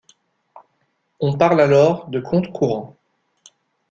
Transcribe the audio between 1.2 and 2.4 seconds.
parle alors de